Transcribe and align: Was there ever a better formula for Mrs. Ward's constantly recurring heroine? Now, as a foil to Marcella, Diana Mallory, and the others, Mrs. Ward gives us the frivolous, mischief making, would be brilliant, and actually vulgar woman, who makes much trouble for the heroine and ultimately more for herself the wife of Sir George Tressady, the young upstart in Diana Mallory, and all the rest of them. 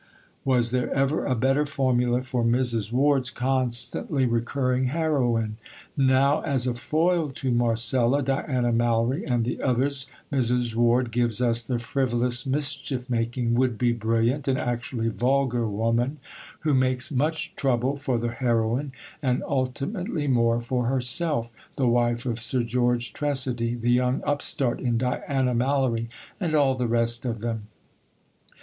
Was 0.43 0.71
there 0.71 0.91
ever 0.95 1.25
a 1.27 1.35
better 1.35 1.63
formula 1.63 2.23
for 2.23 2.43
Mrs. 2.43 2.91
Ward's 2.91 3.29
constantly 3.29 4.25
recurring 4.25 4.85
heroine? 4.85 5.57
Now, 5.95 6.41
as 6.41 6.65
a 6.65 6.73
foil 6.73 7.29
to 7.33 7.51
Marcella, 7.51 8.23
Diana 8.23 8.71
Mallory, 8.71 9.23
and 9.25 9.45
the 9.45 9.61
others, 9.61 10.07
Mrs. 10.33 10.73
Ward 10.73 11.11
gives 11.11 11.39
us 11.39 11.61
the 11.61 11.77
frivolous, 11.77 12.47
mischief 12.47 13.11
making, 13.11 13.53
would 13.53 13.77
be 13.77 13.91
brilliant, 13.91 14.47
and 14.47 14.57
actually 14.57 15.09
vulgar 15.09 15.67
woman, 15.67 16.17
who 16.61 16.73
makes 16.73 17.11
much 17.11 17.53
trouble 17.55 17.95
for 17.95 18.17
the 18.17 18.31
heroine 18.31 18.93
and 19.21 19.43
ultimately 19.43 20.25
more 20.27 20.59
for 20.59 20.87
herself 20.87 21.51
the 21.75 21.87
wife 21.87 22.25
of 22.25 22.39
Sir 22.41 22.63
George 22.63 23.13
Tressady, 23.13 23.79
the 23.79 23.91
young 23.91 24.23
upstart 24.25 24.79
in 24.79 24.97
Diana 24.97 25.53
Mallory, 25.53 26.09
and 26.39 26.55
all 26.55 26.73
the 26.73 26.87
rest 26.87 27.23
of 27.23 27.41
them. 27.41 27.67